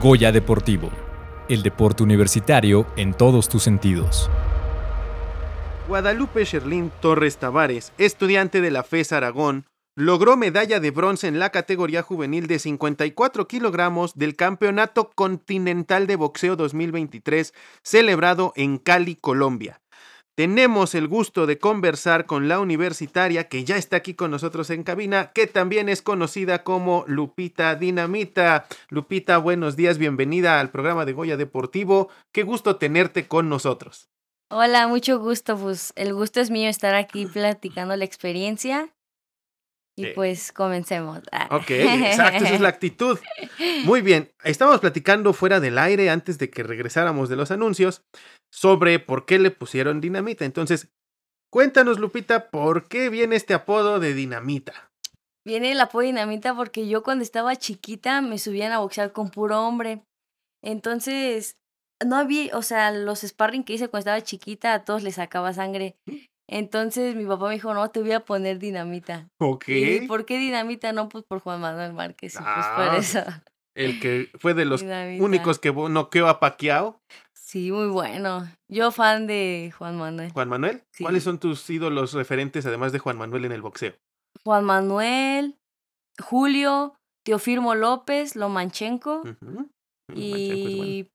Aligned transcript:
Goya 0.00 0.30
Deportivo, 0.30 0.92
el 1.48 1.64
deporte 1.64 2.04
universitario 2.04 2.86
en 2.96 3.14
todos 3.14 3.48
tus 3.48 3.64
sentidos. 3.64 4.30
Guadalupe 5.88 6.44
Sherlín 6.44 6.92
Torres 7.00 7.38
Tavares, 7.38 7.92
estudiante 7.98 8.60
de 8.60 8.70
la 8.70 8.84
FES 8.84 9.10
Aragón, 9.10 9.64
logró 9.96 10.36
medalla 10.36 10.78
de 10.78 10.92
bronce 10.92 11.26
en 11.26 11.40
la 11.40 11.50
categoría 11.50 12.02
juvenil 12.02 12.46
de 12.46 12.60
54 12.60 13.48
kilogramos 13.48 14.14
del 14.14 14.36
Campeonato 14.36 15.10
Continental 15.16 16.06
de 16.06 16.14
Boxeo 16.14 16.54
2023 16.54 17.52
celebrado 17.82 18.52
en 18.54 18.78
Cali, 18.78 19.16
Colombia. 19.16 19.80
Tenemos 20.38 20.94
el 20.94 21.08
gusto 21.08 21.46
de 21.46 21.58
conversar 21.58 22.24
con 22.24 22.46
la 22.46 22.60
universitaria 22.60 23.48
que 23.48 23.64
ya 23.64 23.76
está 23.76 23.96
aquí 23.96 24.14
con 24.14 24.30
nosotros 24.30 24.70
en 24.70 24.84
cabina, 24.84 25.32
que 25.32 25.48
también 25.48 25.88
es 25.88 26.00
conocida 26.00 26.62
como 26.62 27.04
Lupita 27.08 27.74
Dinamita. 27.74 28.68
Lupita, 28.88 29.38
buenos 29.38 29.74
días, 29.74 29.98
bienvenida 29.98 30.60
al 30.60 30.70
programa 30.70 31.04
de 31.04 31.12
Goya 31.12 31.36
Deportivo. 31.36 32.08
Qué 32.30 32.44
gusto 32.44 32.76
tenerte 32.76 33.26
con 33.26 33.48
nosotros. 33.48 34.10
Hola, 34.48 34.86
mucho 34.86 35.18
gusto. 35.18 35.58
Pues 35.58 35.92
el 35.96 36.14
gusto 36.14 36.38
es 36.40 36.50
mío 36.50 36.70
estar 36.70 36.94
aquí 36.94 37.26
platicando 37.26 37.96
la 37.96 38.04
experiencia 38.04 38.94
y 39.98 40.06
Eh. 40.06 40.12
pues 40.14 40.52
comencemos. 40.52 41.20
Ah. 41.32 41.48
Ok, 41.50 41.70
exacto, 41.70 42.44
esa 42.44 42.54
es 42.54 42.60
la 42.60 42.68
actitud. 42.68 43.18
Muy 43.84 44.00
bien, 44.00 44.30
estábamos 44.44 44.80
platicando 44.80 45.32
fuera 45.32 45.60
del 45.60 45.78
aire 45.78 46.08
antes 46.10 46.38
de 46.38 46.50
que 46.50 46.62
regresáramos 46.62 47.28
de 47.28 47.36
los 47.36 47.50
anuncios 47.50 48.02
sobre 48.52 48.98
por 49.00 49.26
qué 49.26 49.38
le 49.38 49.50
pusieron 49.50 50.00
dinamita. 50.00 50.44
Entonces, 50.44 50.88
cuéntanos, 51.52 51.98
Lupita, 51.98 52.48
¿por 52.50 52.86
qué 52.88 53.08
viene 53.08 53.36
este 53.36 53.54
apodo 53.54 53.98
de 54.00 54.14
dinamita? 54.14 54.90
Viene 55.46 55.72
el 55.72 55.80
apodo 55.80 56.02
dinamita 56.02 56.54
porque 56.54 56.88
yo 56.88 57.02
cuando 57.02 57.22
estaba 57.24 57.56
chiquita 57.56 58.20
me 58.20 58.38
subían 58.38 58.72
a 58.72 58.78
boxear 58.78 59.12
con 59.12 59.30
puro 59.30 59.66
hombre. 59.66 60.02
Entonces, 60.62 61.56
no 62.04 62.16
había, 62.16 62.56
o 62.56 62.62
sea, 62.62 62.92
los 62.92 63.20
sparring 63.20 63.64
que 63.64 63.72
hice 63.74 63.88
cuando 63.88 64.00
estaba 64.10 64.20
chiquita 64.22 64.74
a 64.74 64.84
todos 64.84 65.02
les 65.02 65.16
sacaba 65.16 65.52
sangre. 65.52 65.96
Entonces 66.50 67.14
mi 67.14 67.26
papá 67.26 67.48
me 67.48 67.54
dijo, 67.54 67.74
no, 67.74 67.90
te 67.90 68.00
voy 68.00 68.12
a 68.12 68.24
poner 68.24 68.58
dinamita. 68.58 69.28
Ok. 69.38 69.68
¿Y 69.68 70.06
por 70.06 70.24
qué 70.24 70.38
dinamita? 70.38 70.92
No, 70.92 71.08
pues 71.08 71.24
por 71.24 71.40
Juan 71.40 71.60
Manuel 71.60 71.92
Márquez. 71.92 72.34
Y 72.34 72.38
pues 72.38 72.46
Ah, 72.48 72.74
por 72.88 72.94
eso. 72.98 73.20
El 73.76 74.00
que 74.00 74.28
fue 74.38 74.54
de 74.54 74.64
los 74.64 74.80
Dinamita. 74.80 75.22
únicos 75.24 75.58
que 75.58 75.72
noqueó 75.72 76.26
a 76.28 76.40
Paquiao, 76.40 77.00
Sí, 77.34 77.72
muy 77.72 77.86
bueno. 77.88 78.46
Yo 78.70 78.90
fan 78.90 79.26
de 79.26 79.72
Juan 79.78 79.96
Manuel. 79.96 80.30
Juan 80.32 80.50
Manuel. 80.50 80.82
Sí. 80.92 81.02
¿Cuáles 81.04 81.22
son 81.22 81.38
tus 81.38 81.68
ídolos 81.70 82.12
referentes 82.12 82.66
además 82.66 82.92
de 82.92 82.98
Juan 82.98 83.16
Manuel 83.16 83.46
en 83.46 83.52
el 83.52 83.62
boxeo? 83.62 83.94
Juan 84.44 84.64
Manuel, 84.64 85.56
Julio, 86.20 86.94
Teofirmo 87.24 87.74
López, 87.74 88.36
Lomanchenko 88.36 89.22
bueno. 89.40 89.70
y 90.14 91.08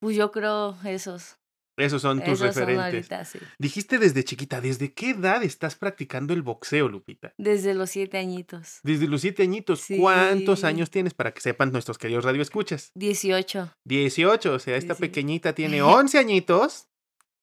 pues 0.00 0.14
yo 0.16 0.30
creo 0.30 0.76
esos. 0.84 1.38
Esos 1.78 2.02
son 2.02 2.18
tus 2.18 2.40
esos 2.40 2.54
son 2.54 2.66
referentes. 2.66 3.10
ahorita, 3.10 3.24
sí. 3.24 3.38
Dijiste 3.58 3.98
desde 3.98 4.24
chiquita, 4.24 4.60
¿desde 4.60 4.92
qué 4.92 5.10
edad 5.10 5.42
estás 5.42 5.74
practicando 5.74 6.34
el 6.34 6.42
boxeo, 6.42 6.88
Lupita? 6.88 7.32
Desde 7.38 7.74
los 7.74 7.90
siete 7.90 8.18
añitos. 8.18 8.80
Desde 8.82 9.08
los 9.08 9.22
siete 9.22 9.42
añitos. 9.42 9.84
¿Cuántos 9.98 10.64
años 10.64 10.90
tienes 10.90 11.14
para 11.14 11.32
que 11.32 11.40
sepan 11.40 11.72
nuestros 11.72 11.96
queridos 11.98 12.24
radioescuchas? 12.24 12.90
18. 12.94 13.72
18, 13.86 14.52
o 14.52 14.58
sea, 14.58 14.76
esta 14.76 14.94
pequeñita 14.94 15.54
tiene 15.54 15.80
11 15.82 16.18
añitos 16.18 16.88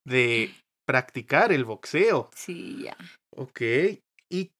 de 0.06 0.54
practicar 0.86 1.52
el 1.52 1.64
boxeo. 1.64 2.30
Sí, 2.34 2.84
ya. 2.84 2.96
Ok. 3.36 3.60
¿Y 4.30 4.52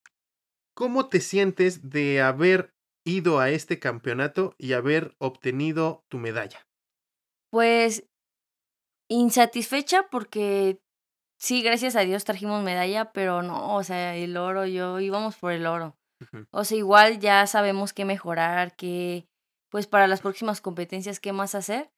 cómo 0.75 1.09
te 1.09 1.21
sientes 1.21 1.91
de 1.91 2.21
haber 2.21 2.73
ido 3.05 3.39
a 3.39 3.51
este 3.51 3.79
campeonato 3.79 4.55
y 4.59 4.73
haber 4.73 5.15
obtenido 5.19 6.05
tu 6.09 6.19
medalla? 6.19 6.67
Pues 7.51 8.05
insatisfecha 9.11 10.05
porque 10.11 10.81
sí, 11.39 11.63
gracias 11.63 11.97
a 11.97 12.01
Dios 12.01 12.25
trajimos 12.25 12.63
medalla, 12.63 13.13
pero 13.13 13.43
no, 13.43 13.75
o 13.77 13.83
sea, 13.83 14.17
el 14.17 14.37
oro, 14.37 14.67
yo 14.67 15.01
íbamos 15.01 15.37
por 15.37 15.53
el 15.53 15.67
oro. 15.67 15.97
O 16.51 16.65
sea, 16.65 16.77
igual 16.77 17.19
ya 17.19 17.47
sabemos 17.47 17.93
qué 17.95 18.05
mejorar, 18.05 18.77
qué, 18.77 19.27
pues 19.71 19.87
para 19.87 20.07
las 20.07 20.21
próximas 20.21 20.61
competencias, 20.61 21.19
qué 21.19 21.33
más 21.33 21.55
hacer. 21.55 21.91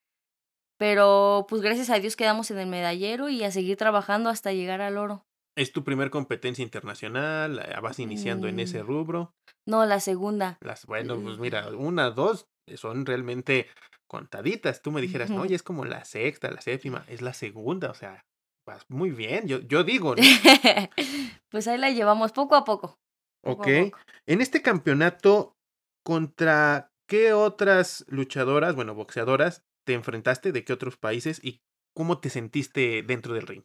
Pero 0.78 1.46
pues 1.48 1.60
gracias 1.62 1.90
a 1.90 1.98
Dios 1.98 2.16
quedamos 2.16 2.50
en 2.50 2.58
el 2.58 2.66
medallero 2.68 3.28
y 3.28 3.44
a 3.44 3.50
seguir 3.50 3.76
trabajando 3.76 4.30
hasta 4.30 4.52
llegar 4.52 4.80
al 4.80 4.96
oro. 4.96 5.24
¿Es 5.56 5.72
tu 5.72 5.84
primer 5.84 6.10
competencia 6.10 6.62
internacional? 6.62 7.58
Eh, 7.58 7.80
¿Vas 7.82 7.98
iniciando 7.98 8.48
en 8.48 8.58
ese 8.58 8.82
Mm. 8.82 8.86
rubro? 8.86 9.34
No, 9.66 9.84
la 9.86 10.00
segunda. 10.00 10.56
Las, 10.60 10.86
bueno, 10.86 11.20
pues 11.20 11.38
mira, 11.38 11.68
una, 11.68 12.10
dos, 12.10 12.46
son 12.76 13.04
realmente 13.06 13.66
contaditas. 14.12 14.82
Tú 14.82 14.92
me 14.92 15.00
dijeras, 15.00 15.30
no, 15.30 15.46
ya 15.46 15.56
es 15.56 15.62
como 15.62 15.86
la 15.86 16.04
sexta, 16.04 16.50
la 16.50 16.60
séptima, 16.60 17.02
es 17.08 17.22
la 17.22 17.32
segunda, 17.32 17.90
o 17.90 17.94
sea, 17.94 18.26
vas 18.66 18.84
muy 18.90 19.10
bien, 19.10 19.48
yo, 19.48 19.60
yo 19.60 19.84
digo, 19.84 20.14
¿no? 20.14 20.22
pues 21.50 21.66
ahí 21.66 21.78
la 21.78 21.90
llevamos 21.90 22.32
poco 22.32 22.54
a 22.54 22.64
poco. 22.64 23.00
poco 23.42 23.62
a 23.62 23.66
Ok. 23.66 23.90
poco. 23.90 23.98
En 24.26 24.42
este 24.42 24.60
campeonato, 24.60 25.56
¿contra 26.04 26.92
qué 27.08 27.32
otras 27.32 28.04
luchadoras, 28.08 28.74
bueno, 28.74 28.94
boxeadoras, 28.94 29.64
te 29.86 29.94
enfrentaste? 29.94 30.52
¿De 30.52 30.62
qué 30.62 30.74
otros 30.74 30.98
países? 30.98 31.42
¿Y 31.42 31.62
cómo 31.96 32.20
te 32.20 32.28
sentiste 32.28 33.02
dentro 33.02 33.32
del 33.32 33.46
ring? 33.46 33.64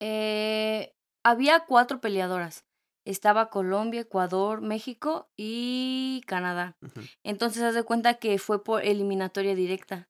Eh, 0.00 0.92
había 1.24 1.66
cuatro 1.66 2.00
peleadoras. 2.00 2.66
Estaba 3.04 3.50
Colombia, 3.50 4.02
Ecuador, 4.02 4.60
México 4.60 5.28
y 5.36 6.22
Canadá. 6.26 6.76
Entonces, 7.24 7.62
haz 7.62 7.74
de 7.74 7.82
cuenta 7.82 8.14
que 8.14 8.38
fue 8.38 8.62
por 8.62 8.84
eliminatoria 8.84 9.54
directa. 9.54 10.08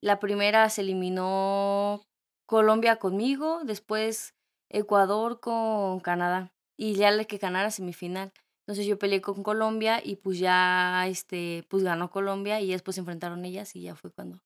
La 0.00 0.18
primera 0.18 0.68
se 0.68 0.82
eliminó 0.82 2.02
Colombia 2.46 2.96
conmigo, 2.96 3.60
después 3.64 4.34
Ecuador 4.68 5.40
con 5.40 6.00
Canadá. 6.00 6.52
Y 6.76 6.94
ya 6.94 7.10
la 7.12 7.24
que 7.24 7.38
ganara 7.38 7.70
semifinal. 7.70 8.32
Entonces 8.66 8.86
yo 8.86 8.98
peleé 8.98 9.20
con 9.20 9.42
Colombia 9.42 10.00
y 10.02 10.16
pues 10.16 10.38
ya 10.38 11.06
este, 11.06 11.64
pues 11.68 11.84
ganó 11.84 12.10
Colombia 12.10 12.60
y 12.60 12.70
después 12.70 12.94
se 12.94 13.02
enfrentaron 13.02 13.44
ellas 13.44 13.76
y 13.76 13.82
ya 13.82 13.94
fue 13.94 14.10
cuando. 14.10 14.40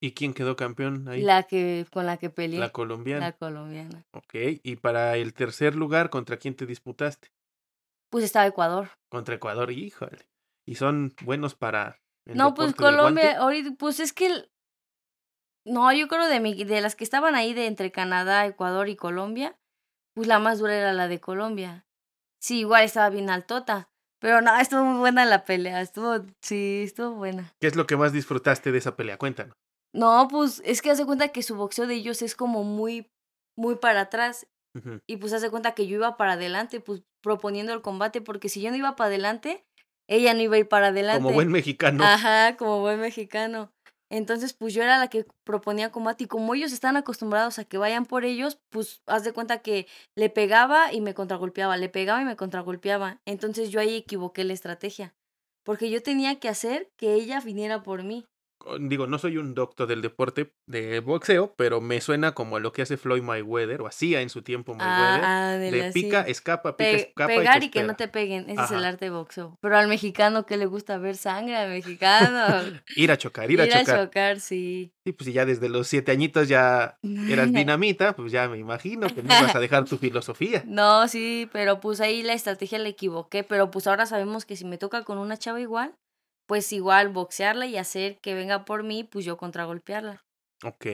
¿Y 0.00 0.12
quién 0.12 0.32
quedó 0.32 0.54
campeón 0.54 1.08
ahí? 1.08 1.22
La 1.22 1.42
que, 1.42 1.86
con 1.92 2.06
la 2.06 2.16
que 2.16 2.30
peleé. 2.30 2.60
La 2.60 2.70
colombiana. 2.70 3.26
La 3.26 3.32
colombiana. 3.32 4.04
Ok. 4.12 4.34
¿Y 4.62 4.76
para 4.76 5.16
el 5.16 5.34
tercer 5.34 5.74
lugar, 5.74 6.10
contra 6.10 6.36
quién 6.36 6.54
te 6.54 6.66
disputaste? 6.66 7.28
Pues 8.14 8.22
estaba 8.22 8.46
Ecuador. 8.46 8.90
Contra 9.10 9.34
Ecuador, 9.34 9.72
híjole. 9.72 10.28
¿Y 10.64 10.76
son 10.76 11.12
buenos 11.24 11.56
para... 11.56 12.00
el 12.26 12.36
No, 12.36 12.54
pues? 12.54 12.72
Colombia, 12.76 13.38
ahorita, 13.38 13.72
pues 13.76 13.98
es 13.98 14.12
que, 14.12 14.26
el- 14.26 14.52
no, 15.66 15.92
yo 15.92 16.06
creo 16.06 16.28
de, 16.28 16.38
mi, 16.38 16.62
de 16.62 16.80
las 16.80 16.94
que 16.94 17.02
estaban 17.02 17.34
ahí 17.34 17.54
de 17.54 17.66
entre 17.66 17.90
Canadá, 17.90 18.46
Ecuador 18.46 18.88
y 18.88 18.94
Colombia, 18.94 19.58
pues 20.14 20.28
la 20.28 20.38
más 20.38 20.60
dura 20.60 20.76
era 20.76 20.92
la 20.92 21.08
de 21.08 21.18
Colombia. 21.18 21.86
Sí, 22.40 22.60
igual 22.60 22.84
estaba 22.84 23.10
bien 23.10 23.30
altota, 23.30 23.88
pero 24.20 24.40
no, 24.42 24.56
estuvo 24.60 24.84
muy 24.84 25.00
buena 25.00 25.24
la 25.24 25.44
pelea, 25.44 25.80
estuvo, 25.80 26.24
sí, 26.40 26.84
estuvo 26.84 27.16
buena. 27.16 27.52
¿Qué 27.60 27.66
es 27.66 27.74
lo 27.74 27.88
que 27.88 27.96
más 27.96 28.12
disfrutaste 28.12 28.70
de 28.70 28.78
esa 28.78 28.94
pelea? 28.94 29.18
Cuéntanos. 29.18 29.56
No, 29.92 30.28
pues 30.30 30.62
es 30.64 30.82
que 30.82 30.92
hace 30.92 31.04
cuenta 31.04 31.30
que 31.32 31.42
su 31.42 31.56
boxeo 31.56 31.88
de 31.88 31.94
ellos 31.94 32.22
es 32.22 32.36
como 32.36 32.62
muy, 32.62 33.10
muy 33.58 33.74
para 33.74 34.02
atrás 34.02 34.46
y 35.08 35.16
pues 35.16 35.32
hace 35.32 35.50
cuenta 35.50 35.74
que 35.74 35.88
yo 35.88 35.96
iba 35.96 36.16
para 36.16 36.34
adelante, 36.34 36.78
pues 36.78 37.02
proponiendo 37.24 37.72
el 37.72 37.80
combate, 37.80 38.20
porque 38.20 38.48
si 38.48 38.60
yo 38.60 38.70
no 38.70 38.76
iba 38.76 38.94
para 38.94 39.08
adelante, 39.08 39.64
ella 40.06 40.34
no 40.34 40.42
iba 40.42 40.56
a 40.56 40.58
ir 40.58 40.68
para 40.68 40.88
adelante. 40.88 41.22
Como 41.22 41.34
buen 41.34 41.50
mexicano. 41.50 42.04
Ajá, 42.04 42.56
como 42.56 42.80
buen 42.80 43.00
mexicano. 43.00 43.72
Entonces, 44.10 44.52
pues 44.52 44.74
yo 44.74 44.82
era 44.82 44.98
la 44.98 45.08
que 45.08 45.26
proponía 45.44 45.90
combate 45.90 46.24
y 46.24 46.26
como 46.26 46.54
ellos 46.54 46.72
están 46.72 46.96
acostumbrados 46.96 47.58
a 47.58 47.64
que 47.64 47.78
vayan 47.78 48.04
por 48.04 48.24
ellos, 48.24 48.60
pues 48.68 49.02
haz 49.06 49.24
de 49.24 49.32
cuenta 49.32 49.62
que 49.62 49.86
le 50.14 50.28
pegaba 50.28 50.92
y 50.92 51.00
me 51.00 51.14
contragolpeaba, 51.14 51.78
le 51.78 51.88
pegaba 51.88 52.20
y 52.20 52.26
me 52.26 52.36
contragolpeaba. 52.36 53.22
Entonces 53.24 53.70
yo 53.70 53.80
ahí 53.80 53.96
equivoqué 53.96 54.44
la 54.44 54.52
estrategia, 54.52 55.14
porque 55.64 55.90
yo 55.90 56.02
tenía 56.02 56.38
que 56.38 56.50
hacer 56.50 56.92
que 56.96 57.14
ella 57.14 57.40
viniera 57.40 57.82
por 57.82 58.04
mí. 58.04 58.26
Digo, 58.80 59.06
no 59.06 59.18
soy 59.18 59.36
un 59.38 59.54
doctor 59.54 59.86
del 59.86 60.02
deporte 60.02 60.52
de 60.66 61.00
boxeo, 61.00 61.54
pero 61.56 61.80
me 61.80 62.00
suena 62.00 62.32
como 62.32 62.56
a 62.56 62.60
lo 62.60 62.72
que 62.72 62.82
hace 62.82 62.96
Floyd 62.96 63.22
Mayweather, 63.22 63.82
o 63.82 63.86
hacía 63.86 64.20
en 64.20 64.30
su 64.30 64.42
tiempo 64.42 64.74
Mayweather. 64.74 65.20
Ah, 65.24 65.50
ah, 65.52 65.56
de 65.58 65.90
pica, 65.92 66.24
sí. 66.24 66.30
escapa, 66.30 66.76
pica, 66.76 66.90
Pe- 66.90 66.96
escapa. 66.96 67.26
pegar 67.26 67.62
y 67.64 67.70
que 67.70 67.82
no 67.82 67.96
te 67.96 68.08
peguen, 68.08 68.48
ese 68.50 68.62
es 68.64 68.70
el 68.70 68.84
arte 68.84 69.06
de 69.06 69.10
boxeo. 69.10 69.58
Pero 69.60 69.76
al 69.76 69.88
mexicano 69.88 70.46
que 70.46 70.56
le 70.56 70.66
gusta 70.66 70.98
ver 70.98 71.16
sangre, 71.16 71.56
al 71.56 71.70
mexicano. 71.70 72.44
Ir 72.96 73.10
a 73.10 73.16
chocar, 73.18 73.50
ir, 73.50 73.60
a 73.60 73.68
chocar. 73.68 74.04
chocar, 74.06 74.40
sí. 74.40 74.92
Sí, 75.04 75.12
pues 75.12 75.32
ya 75.32 75.44
desde 75.44 75.68
los 75.68 75.86
siete 75.86 76.12
añitos 76.12 76.48
ya 76.48 76.98
eras 77.28 77.52
dinamita, 77.52 78.14
pues 78.16 78.32
ya 78.32 78.48
me 78.48 78.58
imagino 78.58 79.06
que 79.08 79.22
no 79.22 79.38
ibas 79.38 79.54
a 79.54 79.60
dejar 79.60 79.84
tu 79.84 79.98
filosofía. 79.98 80.62
No, 80.74 81.06
sí, 81.08 81.48
pero 81.52 81.78
pues 81.80 82.00
ahí 82.00 82.22
la 82.22 82.32
estrategia 82.32 82.78
la 82.78 82.88
equivoqué, 82.88 83.44
pero 83.44 83.70
pues 83.70 83.86
ahora 83.86 84.06
sabemos 84.06 84.44
que 84.44 84.56
si 84.56 84.64
me 84.64 84.76
toca 84.78 85.04
con 85.04 85.18
una 85.18 85.36
chava 85.36 85.60
igual, 85.60 85.94
pues 86.46 86.72
igual 86.72 87.08
boxearla 87.08 87.66
y 87.66 87.76
hacer 87.76 88.18
que 88.20 88.34
venga 88.34 88.64
por 88.64 88.82
mí, 88.82 89.04
pues 89.04 89.24
yo 89.24 89.36
contragolpearla. 89.36 90.24
Ok. 90.62 90.86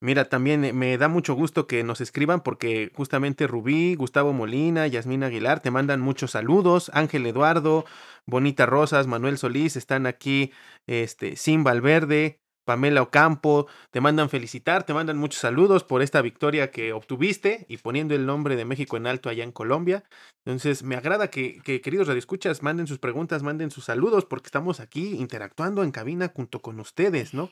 Mira, 0.00 0.28
también 0.28 0.64
eh, 0.64 0.72
me 0.72 0.96
da 0.96 1.08
mucho 1.08 1.34
gusto 1.34 1.66
que 1.66 1.82
nos 1.82 2.00
escriban 2.00 2.42
porque 2.42 2.92
justamente 2.94 3.46
Rubí, 3.46 3.96
Gustavo 3.96 4.32
Molina, 4.32 4.86
Yasmín 4.86 5.24
Aguilar 5.24 5.60
te 5.60 5.70
mandan 5.70 6.00
muchos 6.00 6.30
saludos. 6.32 6.90
Ángel 6.94 7.26
Eduardo, 7.26 7.84
Bonita 8.24 8.64
Rosas, 8.64 9.06
Manuel 9.06 9.38
Solís 9.38 9.76
están 9.76 10.06
aquí, 10.06 10.52
este, 10.86 11.36
Sim 11.36 11.64
Valverde, 11.64 12.40
Pamela 12.68 13.00
Ocampo, 13.00 13.66
te 13.90 14.02
mandan 14.02 14.28
felicitar, 14.28 14.84
te 14.84 14.92
mandan 14.92 15.16
muchos 15.16 15.40
saludos 15.40 15.84
por 15.84 16.02
esta 16.02 16.20
victoria 16.20 16.70
que 16.70 16.92
obtuviste 16.92 17.64
y 17.66 17.78
poniendo 17.78 18.14
el 18.14 18.26
nombre 18.26 18.56
de 18.56 18.66
México 18.66 18.98
en 18.98 19.06
alto 19.06 19.30
allá 19.30 19.42
en 19.42 19.52
Colombia. 19.52 20.04
Entonces, 20.44 20.82
me 20.82 20.94
agrada 20.94 21.30
que, 21.30 21.62
que 21.64 21.80
queridos 21.80 22.08
radioescuchas, 22.08 22.62
manden 22.62 22.86
sus 22.86 22.98
preguntas, 22.98 23.42
manden 23.42 23.70
sus 23.70 23.86
saludos, 23.86 24.26
porque 24.26 24.48
estamos 24.48 24.80
aquí 24.80 25.14
interactuando 25.14 25.82
en 25.82 25.92
cabina 25.92 26.30
junto 26.36 26.60
con 26.60 26.78
ustedes, 26.78 27.32
¿no? 27.32 27.50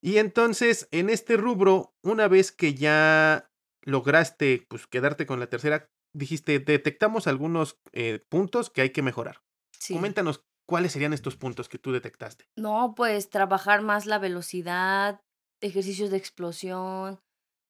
Y 0.00 0.16
entonces, 0.16 0.88
en 0.90 1.10
este 1.10 1.36
rubro, 1.36 1.94
una 2.02 2.26
vez 2.26 2.50
que 2.50 2.74
ya 2.74 3.52
lograste 3.82 4.66
pues, 4.68 4.88
quedarte 4.88 5.26
con 5.26 5.38
la 5.38 5.46
tercera, 5.46 5.88
dijiste, 6.12 6.58
detectamos 6.58 7.28
algunos 7.28 7.78
eh, 7.92 8.18
puntos 8.28 8.68
que 8.68 8.80
hay 8.80 8.90
que 8.90 9.02
mejorar. 9.02 9.42
Sí. 9.78 9.94
Coméntanos 9.94 10.44
¿Cuáles 10.70 10.92
serían 10.92 11.12
estos 11.12 11.34
puntos 11.34 11.68
que 11.68 11.80
tú 11.80 11.90
detectaste? 11.90 12.48
No, 12.54 12.94
pues 12.94 13.28
trabajar 13.28 13.82
más 13.82 14.06
la 14.06 14.20
velocidad, 14.20 15.20
ejercicios 15.60 16.10
de 16.10 16.16
explosión, 16.16 17.20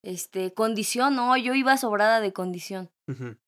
este, 0.05 0.53
condición, 0.53 1.17
no, 1.17 1.35
yo 1.39 1.55
iba 1.55 1.79
sobrada 1.79 2.21
de 2.21 2.35
condición. 2.35 2.91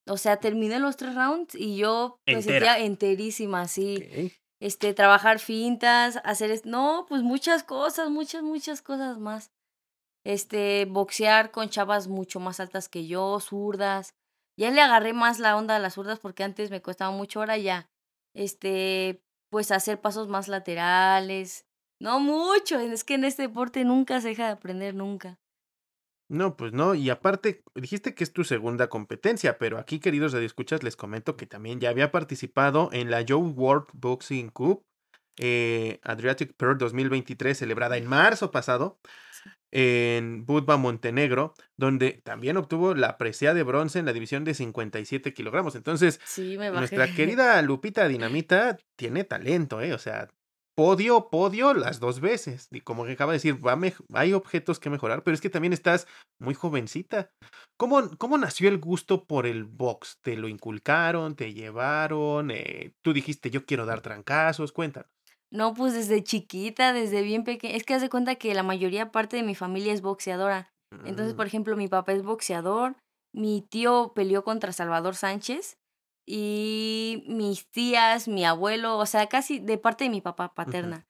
O 0.06 0.16
sea, 0.16 0.38
terminé 0.38 0.78
los 0.78 0.96
tres 0.96 1.14
rounds 1.14 1.54
y 1.54 1.76
yo 1.76 2.18
me 2.26 2.40
sentía 2.40 2.78
enterísima, 2.78 3.68
sí. 3.68 4.32
Este, 4.58 4.94
trabajar 4.94 5.38
fintas, 5.38 6.18
hacer, 6.24 6.62
no, 6.64 7.04
pues 7.06 7.20
muchas 7.20 7.62
cosas, 7.62 8.08
muchas, 8.08 8.42
muchas 8.42 8.80
cosas 8.80 9.18
más. 9.18 9.52
Este, 10.24 10.86
boxear 10.86 11.50
con 11.50 11.68
chavas 11.68 12.08
mucho 12.08 12.40
más 12.40 12.58
altas 12.58 12.88
que 12.88 13.06
yo, 13.06 13.38
zurdas. 13.38 14.14
Ya 14.56 14.70
le 14.70 14.80
agarré 14.80 15.12
más 15.12 15.38
la 15.40 15.58
onda 15.58 15.76
a 15.76 15.78
las 15.78 15.92
zurdas 15.92 16.20
porque 16.20 16.42
antes 16.42 16.70
me 16.70 16.80
costaba 16.80 17.10
mucho, 17.10 17.40
ahora 17.40 17.58
ya. 17.58 17.90
Este, 18.34 19.22
pues 19.52 19.70
hacer 19.70 20.00
pasos 20.00 20.28
más 20.28 20.48
laterales. 20.48 21.66
No 22.00 22.20
mucho, 22.20 22.78
es 22.80 23.04
que 23.04 23.14
en 23.14 23.24
este 23.24 23.42
deporte 23.42 23.84
nunca 23.84 24.18
se 24.22 24.28
deja 24.28 24.46
de 24.46 24.52
aprender, 24.52 24.94
nunca. 24.94 25.38
No, 26.30 26.56
pues 26.56 26.72
no, 26.72 26.94
y 26.94 27.10
aparte, 27.10 27.62
dijiste 27.74 28.14
que 28.14 28.24
es 28.24 28.32
tu 28.32 28.44
segunda 28.44 28.88
competencia, 28.88 29.58
pero 29.58 29.76
aquí, 29.76 30.00
queridos 30.00 30.32
radioescuchas, 30.32 30.82
les 30.82 30.96
comento 30.96 31.36
que 31.36 31.46
también 31.46 31.80
ya 31.80 31.90
había 31.90 32.10
participado 32.10 32.88
en 32.92 33.10
la 33.10 33.26
Joe 33.28 33.50
World 33.50 33.88
Boxing 33.92 34.48
Cup 34.48 34.86
eh, 35.36 36.00
Adriatic 36.02 36.54
Pearl 36.56 36.78
2023, 36.78 37.58
celebrada 37.58 37.98
en 37.98 38.06
marzo 38.06 38.50
pasado 38.50 39.00
en 39.70 40.44
Budva, 40.44 40.76
Montenegro, 40.76 41.54
donde 41.78 42.20
también 42.24 42.56
obtuvo 42.56 42.94
la 42.94 43.16
presea 43.16 43.54
de 43.54 43.62
bronce 43.62 43.98
en 43.98 44.06
la 44.06 44.12
división 44.12 44.44
de 44.44 44.54
57 44.54 45.32
kilogramos. 45.32 45.74
Entonces, 45.74 46.20
Sí, 46.24 46.56
nuestra 46.56 47.06
querida 47.14 47.60
Lupita 47.62 48.06
Dinamita 48.06 48.76
tiene 48.96 49.24
talento, 49.24 49.80
¿eh? 49.80 49.94
O 49.94 49.98
sea, 49.98 50.28
podio, 50.74 51.30
podio 51.30 51.74
las 51.74 52.00
dos 52.00 52.20
veces. 52.20 52.68
Y 52.70 52.80
como 52.80 53.04
que 53.04 53.12
acaba 53.12 53.32
de 53.32 53.36
decir, 53.36 53.66
va 53.66 53.78
hay 54.14 54.32
objetos 54.32 54.78
que 54.78 54.90
mejorar, 54.90 55.22
pero 55.22 55.34
es 55.34 55.40
que 55.40 55.50
también 55.50 55.72
estás 55.72 56.06
muy 56.38 56.54
jovencita. 56.54 57.30
¿Cómo, 57.78 58.10
cómo 58.18 58.38
nació 58.38 58.68
el 58.68 58.78
gusto 58.78 59.26
por 59.26 59.46
el 59.46 59.64
box? 59.64 60.18
¿Te 60.22 60.36
lo 60.36 60.48
inculcaron? 60.48 61.34
¿Te 61.34 61.54
llevaron? 61.54 62.50
Eh, 62.50 62.94
Tú 63.02 63.12
dijiste, 63.12 63.50
yo 63.50 63.64
quiero 63.64 63.86
dar 63.86 64.02
trancazos. 64.02 64.72
Cuéntanos. 64.72 65.10
No, 65.52 65.74
pues 65.74 65.92
desde 65.92 66.24
chiquita, 66.24 66.94
desde 66.94 67.20
bien 67.22 67.44
pequeña. 67.44 67.76
Es 67.76 67.84
que 67.84 67.92
haz 67.92 68.00
de 68.00 68.08
cuenta 68.08 68.36
que 68.36 68.54
la 68.54 68.62
mayoría 68.62 69.12
parte 69.12 69.36
de 69.36 69.42
mi 69.42 69.54
familia 69.54 69.92
es 69.92 70.00
boxeadora. 70.00 70.70
Entonces, 71.04 71.34
por 71.34 71.46
ejemplo, 71.46 71.76
mi 71.76 71.88
papá 71.88 72.12
es 72.12 72.22
boxeador, 72.22 72.96
mi 73.34 73.62
tío 73.62 74.12
peleó 74.14 74.44
contra 74.44 74.72
Salvador 74.72 75.14
Sánchez 75.14 75.78
y 76.26 77.24
mis 77.28 77.66
tías, 77.70 78.28
mi 78.28 78.44
abuelo, 78.44 78.98
o 78.98 79.06
sea, 79.06 79.26
casi 79.26 79.58
de 79.58 79.78
parte 79.78 80.04
de 80.04 80.10
mi 80.10 80.20
papá 80.20 80.54
paterna. 80.54 81.06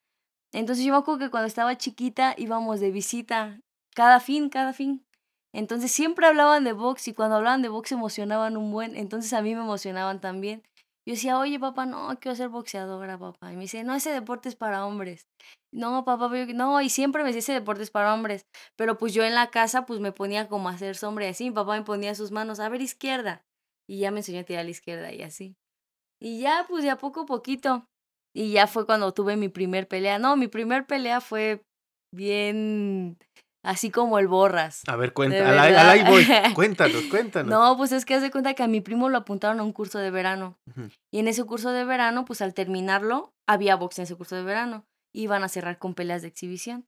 Entonces 0.53 0.85
yo 0.85 0.93
me 0.93 0.99
acuerdo 0.99 1.19
que 1.21 1.31
cuando 1.31 1.47
estaba 1.47 1.79
chiquita 1.79 2.35
íbamos 2.37 2.81
de 2.81 2.91
visita 2.91 3.61
cada 3.94 4.21
fin, 4.21 4.49
cada 4.50 4.73
fin. 4.73 5.05
Entonces 5.53 5.93
siempre 5.93 6.27
hablaban 6.27 6.65
de 6.65 6.73
box 6.73 7.09
y 7.09 7.15
cuando 7.15 7.37
hablaban 7.37 7.62
de 7.62 7.69
box 7.69 7.91
se 7.91 7.94
emocionaban 7.94 8.56
un 8.56 8.71
buen. 8.73 8.97
Entonces 8.97 9.33
a 9.33 9.43
mí 9.43 9.55
me 9.55 9.62
emocionaban 9.62 10.21
también. 10.21 10.62
Yo 11.06 11.14
decía, 11.14 11.38
oye 11.38 11.58
papá, 11.58 11.84
no, 11.84 12.16
quiero 12.20 12.37
ser 12.37 12.49
boxeadora, 12.49 13.19
papá. 13.19 13.52
Y 13.52 13.56
me 13.56 13.62
dice, 13.62 13.82
no, 13.82 13.94
ese 13.94 14.10
deporte 14.10 14.49
es 14.49 14.56
para 14.56 14.87
hombres. 14.87 15.26
No, 15.72 16.04
papá, 16.04 16.28
no, 16.54 16.81
y 16.81 16.88
siempre 16.90 17.22
me 17.22 17.28
decía, 17.31 17.40
ese 17.40 17.52
deporte 17.54 17.82
es 17.82 17.90
para 17.90 18.14
hombres. 18.14 18.46
Pero 18.76 18.99
pues 18.99 19.12
yo 19.12 19.25
en 19.25 19.34
la 19.34 19.50
casa 19.50 19.84
pues 19.84 19.99
me 20.00 20.12
ponía 20.12 20.49
como 20.49 20.69
a 20.69 20.72
hacer 20.72 20.96
sombra 20.96 21.26
y 21.26 21.31
así. 21.31 21.44
Mi 21.44 21.50
papá 21.56 21.76
me 21.76 21.84
ponía 21.84 22.14
sus 22.14 22.31
manos, 22.31 22.60
a 22.60 22.69
ver, 22.69 22.82
izquierda. 22.82 23.44
Y 23.88 23.99
ya 23.99 24.10
me 24.12 24.20
enseñó 24.20 24.40
a 24.40 24.44
tirar 24.44 24.60
a 24.60 24.64
la 24.64 24.70
izquierda 24.70 25.12
y 25.12 25.22
así. 25.22 25.56
Y 26.20 26.40
ya, 26.40 26.64
pues 26.69 26.84
de 26.84 26.90
a 26.90 26.99
poco 26.99 27.22
a 27.22 27.26
poquito. 27.26 27.87
Y 28.34 28.52
ya 28.52 28.66
fue 28.69 28.87
cuando 28.87 29.12
tuve 29.12 29.37
mi 29.37 29.48
primer 29.48 29.88
pelea. 29.88 30.20
No, 30.20 30.37
mi 30.37 30.46
primer 30.46 30.87
pelea 30.87 31.20
fue 31.20 31.64
bien 32.14 33.19
así 33.64 33.91
como 33.91 34.19
el 34.19 34.29
borras. 34.29 34.82
A 34.87 34.97
ver, 34.97 35.12
cuenta, 35.12 35.61
ahí 35.91 36.05
voy. 36.05 36.25
verdad. 36.25 36.53
Cuéntanos, 36.55 37.03
cuéntanos. 37.05 37.50
No, 37.50 37.76
pues 37.76 37.93
es 37.93 38.05
que 38.05 38.14
haz 38.14 38.23
de 38.23 38.31
cuenta 38.31 38.55
que 38.55 38.62
a 38.62 38.69
mi 38.69 38.81
primo 38.81 39.09
lo 39.09 39.19
apuntaron 39.19 39.61
a 39.61 39.62
un 39.62 39.73
curso 39.73 39.99
de 39.99 40.11
verano. 40.11 40.56
Y 41.12 41.19
en 41.19 41.29
ese 41.29 41.44
curso 41.44 41.70
de 41.70 41.85
verano, 41.85 42.25
pues 42.25 42.43
al 42.43 42.55
terminarlo, 42.55 43.32
había 43.47 43.76
box 43.76 43.99
en 43.99 44.05
ese 44.05 44.17
curso 44.17 44.37
de 44.37 44.43
verano. 44.43 44.85
Iban 45.14 45.43
a 45.44 45.49
cerrar 45.49 45.79
con 45.79 45.94
peleas 45.94 46.23
de 46.23 46.29
exhibición. 46.29 46.87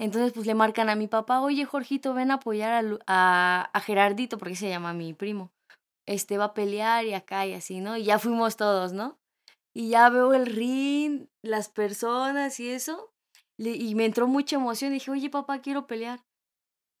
Entonces, 0.00 0.32
pues 0.32 0.46
le 0.46 0.54
marcan 0.54 0.88
a 0.90 0.94
mi 0.94 1.08
papá, 1.08 1.40
oye, 1.40 1.64
Jorgito, 1.64 2.14
ven 2.14 2.30
a 2.30 2.34
apoyar 2.34 2.72
a, 2.72 2.98
a, 3.08 3.70
a 3.72 3.80
Gerardito, 3.80 4.38
porque 4.38 4.54
se 4.54 4.68
llama 4.68 4.92
mi 4.92 5.12
primo. 5.12 5.50
Este 6.06 6.38
va 6.38 6.44
a 6.46 6.54
pelear 6.54 7.04
y 7.04 7.14
acá 7.14 7.46
y 7.46 7.52
así, 7.54 7.80
¿no? 7.80 7.96
Y 7.96 8.04
ya 8.04 8.18
fuimos 8.18 8.56
todos, 8.56 8.92
¿no? 8.92 9.18
Y 9.74 9.90
ya 9.90 10.08
veo 10.08 10.34
el 10.34 10.46
ring, 10.46 11.26
las 11.42 11.68
personas 11.68 12.58
y 12.60 12.70
eso. 12.70 13.10
Y 13.58 13.94
me 13.94 14.04
entró 14.04 14.26
mucha 14.28 14.56
emoción. 14.56 14.92
Dije, 14.92 15.10
oye, 15.10 15.30
papá, 15.30 15.60
quiero 15.60 15.86
pelear. 15.86 16.24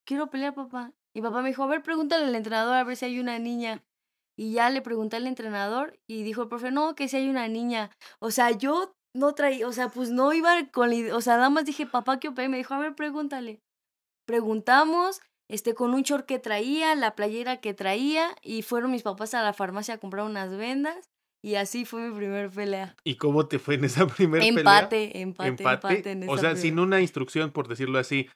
Quiero 0.04 0.28
pelear, 0.28 0.54
papá. 0.54 0.92
Y 1.14 1.22
papá 1.22 1.42
me 1.42 1.48
dijo, 1.48 1.62
a 1.62 1.66
ver, 1.66 1.82
pregúntale 1.82 2.24
al 2.26 2.34
entrenador 2.34 2.74
a 2.74 2.84
ver 2.84 2.96
si 2.96 3.06
hay 3.06 3.20
una 3.20 3.38
niña. 3.38 3.84
Y 4.36 4.52
ya 4.52 4.70
le 4.70 4.82
pregunté 4.82 5.16
al 5.16 5.26
entrenador 5.26 5.98
y 6.06 6.22
dijo 6.22 6.42
el 6.42 6.48
profe, 6.48 6.70
no, 6.70 6.94
que 6.94 7.08
si 7.08 7.16
hay 7.16 7.28
una 7.28 7.48
niña. 7.48 7.90
O 8.20 8.30
sea, 8.30 8.52
yo 8.52 8.94
no 9.14 9.34
traía, 9.34 9.66
o 9.66 9.72
sea, 9.72 9.88
pues 9.88 10.10
no 10.10 10.32
iba 10.32 10.70
con 10.70 10.90
la 10.90 11.16
o 11.16 11.20
sea, 11.20 11.36
nada 11.36 11.50
más 11.50 11.64
dije, 11.64 11.86
papá, 11.86 12.20
¿qué 12.20 12.28
opé? 12.28 12.48
Me 12.48 12.56
dijo, 12.56 12.74
a 12.74 12.78
ver, 12.78 12.94
pregúntale. 12.94 13.60
Preguntamos, 14.26 15.20
este, 15.48 15.74
con 15.74 15.94
un 15.94 16.02
short 16.02 16.26
que 16.26 16.38
traía, 16.38 16.94
la 16.94 17.16
playera 17.16 17.60
que 17.60 17.74
traía, 17.74 18.36
y 18.42 18.62
fueron 18.62 18.92
mis 18.92 19.02
papás 19.02 19.34
a 19.34 19.42
la 19.42 19.54
farmacia 19.54 19.94
a 19.94 19.98
comprar 19.98 20.24
unas 20.24 20.56
vendas, 20.56 21.10
y 21.42 21.54
así 21.54 21.84
fue 21.84 22.08
mi 22.08 22.16
primer 22.16 22.50
pelea. 22.50 22.96
¿Y 23.04 23.16
cómo 23.16 23.46
te 23.46 23.58
fue 23.58 23.74
en 23.76 23.84
esa 23.84 24.06
primera 24.16 24.42
pelea? 24.42 24.58
Empate, 24.60 25.20
empate, 25.20 25.62
empate, 25.62 26.10
en 26.10 26.22
o 26.28 26.34
esa 26.34 26.40
sea, 26.40 26.50
primera. 26.50 26.56
sin 26.56 26.78
una 26.78 27.00
instrucción, 27.00 27.50
por 27.52 27.68
decirlo 27.68 27.98
así, 27.98 28.28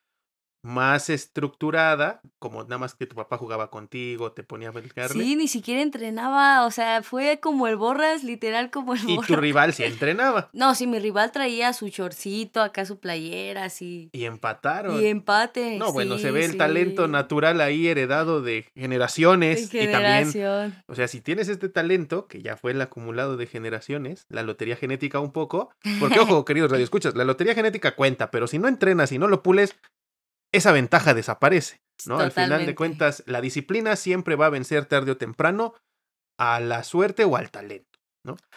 más 0.62 1.10
estructurada, 1.10 2.20
como 2.38 2.62
nada 2.62 2.78
más 2.78 2.94
que 2.94 3.06
tu 3.06 3.16
papá 3.16 3.36
jugaba 3.36 3.70
contigo, 3.70 4.32
te 4.32 4.42
ponía 4.42 4.68
a 4.68 4.72
pelearle. 4.72 5.22
Sí, 5.22 5.36
ni 5.36 5.48
siquiera 5.48 5.82
entrenaba, 5.82 6.64
o 6.66 6.70
sea, 6.70 7.02
fue 7.02 7.40
como 7.40 7.66
el 7.66 7.76
borras, 7.76 8.22
literal 8.24 8.70
como 8.70 8.94
el 8.94 9.00
y 9.00 9.06
tu 9.06 9.14
borras. 9.16 9.40
rival 9.40 9.72
sí 9.72 9.84
entrenaba. 9.84 10.50
No, 10.52 10.74
sí, 10.74 10.86
mi 10.86 10.98
rival 10.98 11.32
traía 11.32 11.72
su 11.72 11.88
chorcito, 11.88 12.62
acá 12.62 12.84
su 12.84 12.98
playera, 13.00 13.64
así. 13.64 14.08
Y 14.12 14.24
empataron. 14.24 15.00
Y 15.02 15.06
empate. 15.06 15.78
no, 15.78 15.92
bueno, 15.92 16.16
se 16.18 16.28
sí, 16.28 16.30
ve 16.30 16.44
el 16.44 16.56
talento 16.56 17.08
natural 17.08 17.60
ahí 17.60 17.88
heredado 17.88 18.40
de 18.40 18.66
generaciones. 18.76 19.70
De 19.70 19.84
Y 19.84 19.88
también, 19.90 20.74
o 20.86 20.94
sea, 20.94 21.08
si 21.08 21.20
tienes 21.20 21.48
este 21.48 21.68
talento, 21.68 22.26
que 22.28 22.40
ya 22.40 22.56
fue 22.56 22.70
el 22.72 22.80
acumulado 22.80 23.36
de 23.36 23.46
generaciones, 23.46 24.26
la 24.28 24.42
lotería 24.42 24.76
genética 24.76 25.18
un 25.20 25.32
poco, 25.32 25.70
porque 25.98 26.20
ojo, 26.20 26.44
queridos 26.44 26.70
radioescuchas, 26.70 27.14
la 27.16 27.24
lotería 27.24 27.54
genética 27.54 27.96
cuenta, 27.96 28.30
pero 28.30 28.46
si 28.46 28.58
no 28.58 28.68
entrenas 28.68 29.10
y 29.12 29.18
no 29.18 29.28
lo 29.28 29.42
pules, 29.42 29.76
esa 30.52 30.72
ventaja 30.72 31.14
desaparece, 31.14 31.80
¿no? 32.06 32.18
Al 32.18 32.32
final 32.32 32.66
de 32.66 32.74
cuentas, 32.74 33.22
la 33.26 33.40
disciplina 33.40 33.96
siempre 33.96 34.36
va 34.36 34.46
a 34.46 34.50
vencer 34.50 34.86
tarde 34.86 35.12
o 35.12 35.16
temprano 35.16 35.74
a 36.38 36.60
la 36.60 36.84
suerte 36.84 37.24
o 37.24 37.36
al 37.36 37.50
talento. 37.50 37.98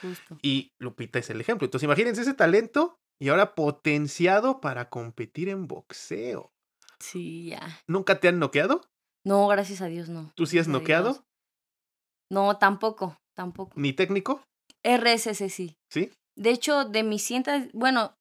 Justo. 0.02 0.38
Y 0.42 0.74
Lupita 0.80 1.20
es 1.20 1.30
el 1.30 1.42
ejemplo. 1.42 1.66
Entonces, 1.66 1.86
imagínense 1.86 2.22
ese 2.22 2.34
talento 2.34 3.00
y 3.20 3.30
ahora 3.30 3.56
potenciado 3.56 4.62
para 4.62 4.90
competir 4.90 5.50
en 5.50 5.68
boxeo. 5.68 6.52
Sí, 7.00 7.50
ya. 7.50 7.82
¿Nunca 7.88 8.20
te 8.20 8.28
han 8.28 8.40
noqueado? 8.40 8.82
No, 9.26 9.48
gracias 9.48 9.82
a 9.82 9.88
Dios, 9.88 10.10
no. 10.10 10.32
¿Tú 10.36 10.46
sí 10.46 10.60
has 10.60 10.68
Gracias 10.68 10.82
noqueado? 10.82 11.26
No, 12.32 12.58
tampoco, 12.58 13.18
tampoco. 13.36 13.74
¿Ni 13.76 13.94
técnico? 13.94 14.44
RSS 14.84 15.52
sí. 15.52 15.78
¿Sí? 15.90 16.12
De 16.38 16.52
hecho, 16.52 16.86
de 16.86 17.04
mis 17.04 17.24
cientos, 17.24 17.54
bueno, 17.74 18.16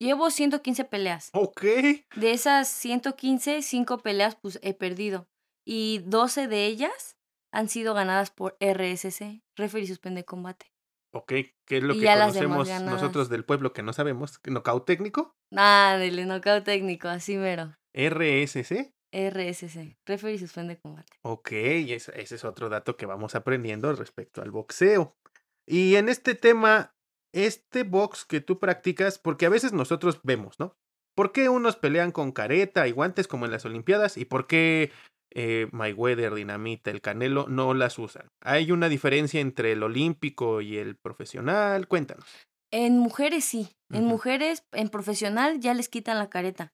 llevo 0.00 0.30
115 0.30 0.84
peleas. 0.84 1.30
Ok. 1.32 1.62
De 1.62 2.32
esas 2.32 2.68
115, 2.68 3.62
5 3.62 3.98
peleas 3.98 4.36
pues 4.36 4.58
he 4.62 4.74
perdido. 4.74 5.28
Y 5.66 6.00
12 6.06 6.48
de 6.48 6.66
ellas 6.66 7.16
han 7.52 7.68
sido 7.68 7.94
ganadas 7.94 8.30
por 8.30 8.56
RSC, 8.60 9.42
Referee 9.56 9.86
Suspende 9.86 10.24
Combate. 10.24 10.72
Ok. 11.12 11.32
¿Qué 11.66 11.76
es 11.76 11.82
lo 11.82 11.94
Y 11.94 12.00
que 12.00 12.06
conocemos 12.06 12.68
nosotros 12.82 13.28
del 13.28 13.44
pueblo 13.44 13.72
que 13.72 13.82
no 13.82 13.92
sabemos? 13.92 14.40
¿Knockout 14.44 14.86
técnico? 14.86 15.36
Ah, 15.54 15.96
del 15.98 16.26
knockout 16.26 16.64
técnico, 16.64 17.08
así 17.08 17.36
mero. 17.36 17.76
RSC. 17.94 18.94
RSC, 19.12 19.98
Referee 20.06 20.38
Suspende 20.38 20.78
Combate. 20.78 21.12
Ok, 21.20 21.52
ese 21.52 22.12
es 22.16 22.44
otro 22.44 22.70
dato 22.70 22.96
que 22.96 23.04
vamos 23.04 23.34
aprendiendo 23.34 23.92
respecto 23.92 24.40
al 24.40 24.50
boxeo. 24.50 25.18
Y 25.66 25.96
en 25.96 26.08
este 26.08 26.34
tema, 26.34 26.94
este 27.32 27.82
box 27.82 28.24
que 28.24 28.40
tú 28.40 28.58
practicas, 28.58 29.18
porque 29.18 29.46
a 29.46 29.50
veces 29.50 29.72
nosotros 29.72 30.20
vemos, 30.22 30.58
¿no? 30.58 30.76
¿Por 31.14 31.32
qué 31.32 31.48
unos 31.48 31.76
pelean 31.76 32.12
con 32.12 32.32
careta 32.32 32.88
y 32.88 32.92
guantes 32.92 33.28
como 33.28 33.44
en 33.44 33.52
las 33.52 33.64
Olimpiadas? 33.64 34.16
¿Y 34.16 34.24
por 34.24 34.46
qué 34.46 34.90
eh, 35.30 35.68
Mayweather, 35.72 36.34
Dinamita, 36.34 36.90
el 36.90 37.02
Canelo 37.02 37.46
no 37.48 37.74
las 37.74 37.98
usan? 37.98 38.28
¿Hay 38.40 38.72
una 38.72 38.88
diferencia 38.88 39.40
entre 39.40 39.72
el 39.72 39.82
olímpico 39.82 40.60
y 40.60 40.78
el 40.78 40.96
profesional? 40.96 41.86
Cuéntanos. 41.86 42.24
En 42.70 42.98
mujeres 42.98 43.44
sí, 43.44 43.68
en 43.90 44.06
mujeres, 44.06 44.64
en 44.72 44.88
profesional 44.88 45.60
ya 45.60 45.74
les 45.74 45.90
quitan 45.90 46.18
la 46.18 46.30
careta, 46.30 46.72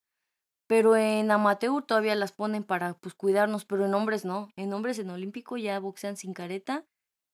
pero 0.68 0.94
en 0.94 1.28
amateur 1.32 1.82
todavía 1.82 2.14
las 2.14 2.30
ponen 2.30 2.62
para 2.62 2.94
pues 2.94 3.14
cuidarnos, 3.14 3.64
pero 3.64 3.86
en 3.86 3.94
hombres 3.94 4.24
no, 4.24 4.52
en 4.54 4.72
hombres 4.72 5.00
en 5.00 5.10
olímpico 5.10 5.56
ya 5.56 5.80
boxean 5.80 6.16
sin 6.16 6.34
careta 6.34 6.84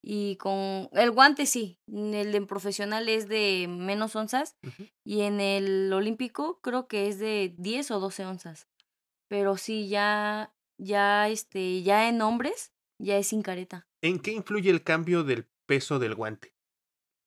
y 0.06 0.36
con 0.36 0.88
el 0.92 1.10
guante 1.10 1.46
sí, 1.46 1.78
en 1.86 2.14
el 2.14 2.34
en 2.34 2.46
profesional 2.46 3.08
es 3.08 3.28
de 3.28 3.66
menos 3.68 4.14
onzas 4.16 4.56
y 5.04 5.22
en 5.22 5.40
el 5.40 5.92
olímpico 5.92 6.60
creo 6.60 6.88
que 6.88 7.08
es 7.08 7.18
de 7.18 7.54
10 7.58 7.90
o 7.90 8.00
12 8.00 8.24
onzas, 8.26 8.68
pero 9.28 9.56
sí 9.56 9.88
ya, 9.88 10.54
ya 10.78 11.28
este, 11.28 11.82
ya 11.82 12.08
en 12.08 12.22
hombres 12.22 12.72
ya 13.00 13.16
es 13.18 13.28
sin 13.28 13.42
careta. 13.42 13.88
¿En 14.02 14.20
qué 14.20 14.30
influye 14.32 14.70
el 14.70 14.84
cambio 14.84 15.24
del 15.24 15.48
peso 15.66 15.98
del 15.98 16.14
guante? 16.14 16.54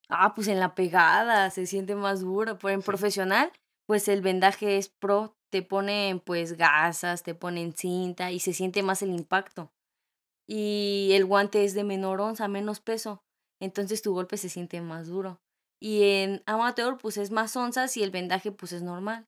Ah, 0.10 0.34
pues 0.34 0.48
en 0.48 0.60
la 0.60 0.74
pegada, 0.75 1.50
se 1.50 1.65
siente 1.65 1.96
más 1.96 2.22
duro, 2.22 2.57
pero 2.57 2.74
en 2.74 2.81
Sí. 2.81 2.86
profesional, 2.86 3.51
pues 3.86 4.07
el 4.07 4.22
vendaje 4.22 4.77
es 4.77 4.89
pro, 4.89 5.38
te 5.50 5.62
ponen 5.63 6.19
pues 6.22 6.53
gasas, 6.57 7.24
te 7.24 7.36
ponen 7.36 7.74
cinta 7.74 8.31
y 8.31 8.39
se 8.39 8.53
siente 8.53 8.84
más 8.84 9.01
el 9.01 9.10
impacto. 9.12 9.74
Y 10.47 11.09
el 11.13 11.25
guante 11.25 11.63
es 11.65 11.73
de 11.73 11.83
menor 11.83 12.21
onza, 12.21 12.47
menos 12.47 12.79
peso, 12.79 13.21
entonces 13.61 14.01
tu 14.01 14.13
golpe 14.13 14.37
se 14.37 14.49
siente 14.49 14.79
más 14.81 15.07
duro. 15.07 15.41
Y 15.81 16.03
en 16.03 16.41
amateur, 16.45 16.97
pues 16.97 17.17
es 17.17 17.31
más 17.31 17.55
onzas 17.55 17.97
y 17.97 18.03
el 18.03 18.11
vendaje 18.11 18.51
pues 18.51 18.71
es 18.71 18.81
normal. 18.81 19.27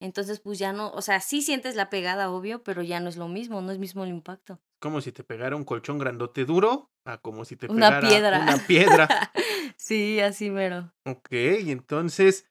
Entonces, 0.00 0.40
pues 0.40 0.58
ya 0.58 0.72
no, 0.72 0.90
o 0.90 1.00
sea, 1.00 1.20
sí 1.20 1.40
sientes 1.40 1.74
la 1.74 1.88
pegada, 1.88 2.30
obvio, 2.30 2.62
pero 2.62 2.82
ya 2.82 3.00
no 3.00 3.08
es 3.08 3.16
lo 3.16 3.28
mismo, 3.28 3.62
no 3.62 3.72
es 3.72 3.78
mismo 3.78 4.04
el 4.04 4.10
impacto. 4.10 4.60
Como 4.80 5.00
si 5.00 5.10
te 5.10 5.24
pegara 5.24 5.56
un 5.56 5.64
colchón 5.64 5.98
grandote 5.98 6.44
duro, 6.44 6.90
a 7.06 7.18
como 7.18 7.44
si 7.46 7.56
te 7.56 7.66
Una 7.66 7.88
pegara 7.88 8.08
piedra. 8.08 8.42
una 8.42 8.58
piedra. 8.66 9.08
sí, 9.76 10.20
así 10.20 10.50
mero. 10.50 10.92
Ok, 11.06 11.28
entonces 11.32 12.46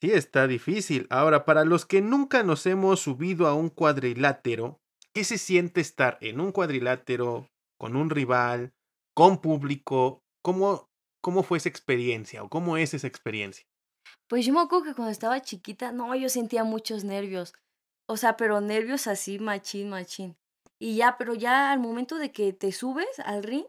sí 0.00 0.10
está 0.10 0.48
difícil. 0.48 1.06
Ahora, 1.08 1.44
para 1.44 1.64
los 1.64 1.86
que 1.86 2.00
nunca 2.00 2.42
nos 2.42 2.66
hemos 2.66 3.00
subido 3.00 3.46
a 3.46 3.54
un 3.54 3.68
cuadrilátero, 3.70 4.80
¿qué 5.18 5.24
se 5.24 5.38
siente 5.38 5.80
estar 5.80 6.16
en 6.20 6.40
un 6.40 6.52
cuadrilátero 6.52 7.50
con 7.76 7.96
un 7.96 8.08
rival, 8.08 8.72
con 9.14 9.40
público? 9.40 10.22
¿Cómo, 10.42 10.88
cómo 11.20 11.42
fue 11.42 11.58
esa 11.58 11.68
experiencia 11.68 12.44
o 12.44 12.48
cómo 12.48 12.76
es 12.76 12.94
esa 12.94 13.08
experiencia? 13.08 13.66
Pues 14.28 14.46
yo 14.46 14.52
me 14.52 14.60
acuerdo 14.60 14.84
que 14.84 14.94
cuando 14.94 15.10
estaba 15.10 15.42
chiquita, 15.42 15.90
no, 15.90 16.14
yo 16.14 16.28
sentía 16.28 16.62
muchos 16.62 17.02
nervios. 17.02 17.52
O 18.06 18.16
sea, 18.16 18.36
pero 18.36 18.60
nervios 18.60 19.08
así, 19.08 19.40
machín, 19.40 19.88
machín. 19.88 20.36
Y 20.78 20.94
ya, 20.94 21.18
pero 21.18 21.34
ya 21.34 21.72
al 21.72 21.80
momento 21.80 22.16
de 22.18 22.30
que 22.30 22.52
te 22.52 22.70
subes 22.70 23.18
al 23.24 23.42
ring, 23.42 23.66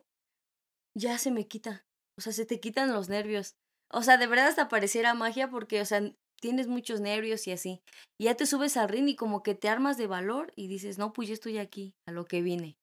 ya 0.93 1.17
se 1.17 1.31
me 1.31 1.47
quita. 1.47 1.83
O 2.15 2.21
sea, 2.21 2.31
se 2.31 2.45
te 2.45 2.59
quitan 2.59 2.93
los 2.93 3.09
nervios. 3.09 3.55
O 3.89 4.03
sea, 4.03 4.17
de 4.17 4.27
verdad 4.27 4.49
hasta 4.49 4.67
pareciera 4.67 5.15
magia 5.15 5.49
porque, 5.49 5.81
o 5.81 5.85
sea, 5.85 6.13
tienes 6.41 6.67
muchos 6.67 7.01
nervios 7.01 7.47
y 7.47 7.51
así. 7.51 7.81
Y 8.19 8.25
ya 8.25 8.35
te 8.35 8.45
subes 8.45 8.77
al 8.77 8.89
ring 8.89 9.07
y 9.07 9.15
como 9.15 9.43
que 9.43 9.55
te 9.55 9.69
armas 9.69 9.97
de 9.97 10.07
valor 10.07 10.51
y 10.55 10.67
dices, 10.67 10.97
no, 10.97 11.13
pues 11.13 11.27
yo 11.27 11.33
estoy 11.33 11.57
aquí, 11.57 11.93
a 12.07 12.11
lo 12.11 12.25
que 12.25 12.41
vine. 12.41 12.77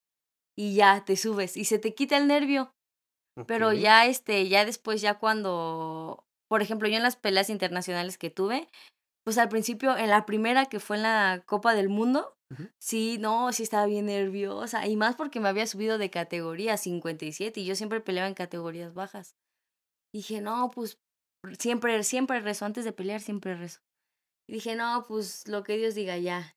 Y 0.56 0.74
ya 0.74 1.04
te 1.04 1.16
subes 1.16 1.56
y 1.56 1.64
se 1.64 1.78
te 1.78 1.94
quita 1.94 2.16
el 2.16 2.26
nervio. 2.26 2.72
Pero 3.46 3.72
ya, 3.72 4.06
este, 4.06 4.48
ya 4.48 4.64
después, 4.64 5.02
ya 5.02 5.18
cuando, 5.18 6.24
por 6.48 6.62
ejemplo, 6.62 6.88
yo 6.88 6.96
en 6.96 7.02
las 7.02 7.16
peleas 7.16 7.50
internacionales 7.50 8.16
que 8.16 8.30
tuve, 8.30 8.66
pues 9.24 9.38
al 9.38 9.48
principio, 9.48 9.96
en 9.96 10.08
la 10.08 10.24
primera 10.24 10.66
que 10.66 10.80
fue 10.80 10.96
en 10.96 11.02
la 11.02 11.42
Copa 11.44 11.74
del 11.74 11.88
Mundo, 11.88 12.34
Ujú. 12.50 12.68
sí, 12.80 13.18
no, 13.18 13.52
sí 13.52 13.62
estaba 13.62 13.86
bien 13.86 14.06
nerviosa. 14.06 14.86
Y 14.86 14.96
más 14.96 15.16
porque 15.16 15.40
me 15.40 15.48
había 15.48 15.66
subido 15.66 15.98
de 15.98 16.10
categoría 16.10 16.76
57 16.76 17.60
y 17.60 17.66
yo 17.66 17.76
siempre 17.76 18.00
peleaba 18.00 18.28
en 18.28 18.34
categorías 18.34 18.94
bajas. 18.94 19.36
Dije, 20.14 20.40
no, 20.40 20.70
pues 20.74 20.98
siempre, 21.58 22.02
siempre 22.02 22.40
rezo, 22.40 22.64
antes 22.64 22.84
de 22.84 22.92
pelear 22.92 23.20
siempre 23.20 23.54
rezo. 23.54 23.80
Y 24.48 24.54
dije, 24.54 24.76
no, 24.76 25.04
pues 25.08 25.48
lo 25.48 25.62
que 25.62 25.76
Dios 25.76 25.94
diga, 25.94 26.16
ya. 26.18 26.56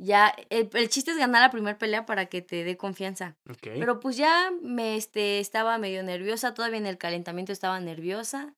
Ya, 0.00 0.32
el, 0.50 0.70
el 0.74 0.88
chiste 0.88 1.10
es 1.10 1.16
ganar 1.16 1.42
la 1.42 1.50
primera 1.50 1.76
pelea 1.76 2.06
para 2.06 2.26
que 2.26 2.40
te 2.40 2.62
dé 2.62 2.76
confianza. 2.76 3.36
ok. 3.50 3.58
Pero 3.62 3.98
pues 3.98 4.16
ya 4.16 4.52
me 4.62 4.96
este, 4.96 5.40
estaba 5.40 5.76
medio 5.78 6.02
nerviosa, 6.04 6.54
todavía 6.54 6.78
en 6.78 6.86
el 6.86 6.98
calentamiento 6.98 7.52
estaba 7.52 7.80
nerviosa. 7.80 8.54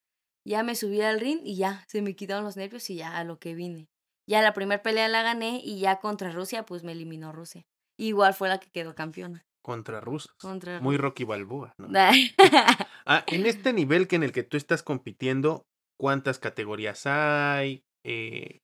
Ya 0.47 0.63
me 0.63 0.75
subí 0.75 1.01
al 1.01 1.21
ring 1.21 1.41
y 1.43 1.57
ya 1.57 1.85
se 1.89 2.03
me 2.03 2.15
quitaron 2.15 2.45
los 2.45 2.57
nervios 2.57 2.89
y 2.91 2.97
ya 2.97 3.17
a 3.17 3.25
lo 3.25 3.39
que 3.39 3.55
vine. 3.55 3.89
Ya 4.27 4.43
la 4.43 4.53
primera 4.53 4.83
pelea 4.83 5.09
la 5.09 5.23
gané 5.23 5.61
y 5.65 5.81
ya 5.81 5.99
contra 5.99 6.31
Rusia 6.31 6.65
pues 6.67 6.83
me 6.83 6.93
eliminó 6.93 7.33
Rusia. 7.33 7.67
Igual 7.99 8.35
fue 8.35 8.49
la 8.49 8.59
que 8.59 8.71
quedó 8.71 8.95
campeona. 8.95 9.47
Contra 9.63 10.01
rusos. 10.01 10.33
Contra 10.41 10.81
Muy. 10.81 10.97
Rocky 10.97 11.25
Balboa, 11.25 11.75
¿no? 11.79 11.89
Ah, 13.07 13.25
en 13.27 13.47
este 13.47 13.73
nivel 13.73 14.09
que 14.09 14.17
en 14.17 14.23
el 14.23 14.33
que 14.33 14.43
tú 14.43 14.57
estás 14.57 14.83
compitiendo, 14.83 15.67
¿cuántas 15.99 16.39
categorías 16.39 17.07
hay? 17.07 17.83
Eh, 18.05 18.61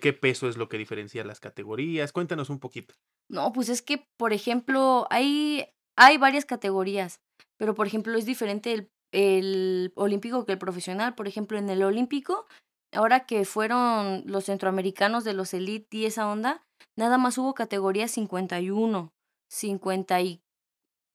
¿Qué 0.00 0.12
peso 0.12 0.48
es 0.48 0.56
lo 0.56 0.68
que 0.68 0.78
diferencia 0.78 1.24
las 1.24 1.40
categorías? 1.40 2.12
Cuéntanos 2.12 2.50
un 2.50 2.60
poquito. 2.60 2.94
No, 3.30 3.52
pues 3.52 3.68
es 3.68 3.80
que, 3.80 4.06
por 4.18 4.32
ejemplo, 4.32 5.06
hay, 5.10 5.66
hay 5.96 6.18
varias 6.18 6.44
categorías, 6.44 7.20
pero 7.58 7.74
por 7.74 7.86
ejemplo 7.86 8.16
es 8.18 8.26
diferente 8.26 8.72
el, 8.72 8.90
el 9.12 9.92
olímpico 9.94 10.44
que 10.44 10.52
el 10.52 10.58
profesional. 10.58 11.14
Por 11.14 11.28
ejemplo, 11.28 11.56
en 11.56 11.70
el 11.70 11.82
olímpico, 11.82 12.46
ahora 12.92 13.26
que 13.26 13.44
fueron 13.44 14.22
los 14.26 14.44
centroamericanos 14.44 15.24
de 15.24 15.34
los 15.34 15.54
elite 15.54 15.96
y 15.96 16.06
esa 16.06 16.28
onda, 16.28 16.62
nada 16.96 17.18
más 17.18 17.38
hubo 17.38 17.54
categoría 17.54 18.08
51, 18.08 19.12
50 19.50 20.20
y... 20.20 20.42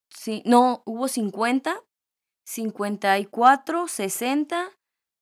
sí, 0.09 0.43
no, 0.45 0.83
hubo 0.85 1.07
50, 1.07 1.81
54, 2.45 3.87
60 3.87 4.71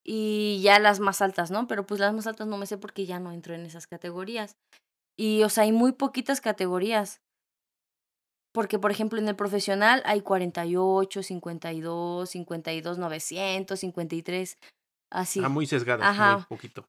y 0.05 0.61
ya 0.61 0.79
las 0.79 0.99
más 0.99 1.21
altas, 1.21 1.51
¿no? 1.51 1.67
Pero 1.67 1.85
pues 1.85 1.99
las 1.99 2.13
más 2.13 2.27
altas 2.27 2.47
no 2.47 2.57
me 2.57 2.65
sé 2.65 2.77
porque 2.77 3.05
ya 3.05 3.19
no 3.19 3.31
entro 3.31 3.55
en 3.55 3.65
esas 3.65 3.87
categorías. 3.87 4.57
Y, 5.17 5.43
o 5.43 5.49
sea, 5.49 5.63
hay 5.63 5.71
muy 5.71 5.93
poquitas 5.93 6.41
categorías. 6.41 7.21
Porque, 8.53 8.77
por 8.77 8.91
ejemplo, 8.91 9.19
en 9.19 9.27
el 9.27 9.35
profesional 9.35 10.03
hay 10.05 10.21
48, 10.21 11.23
52, 11.23 12.29
52, 12.29 12.97
900, 12.99 13.79
53, 13.79 14.57
Ah, 15.11 15.21
así. 15.21 15.39
muy 15.41 15.65
sesgadas, 15.65 15.99
muy 16.17 16.25
Ajá. 16.25 16.47
poquito. 16.47 16.85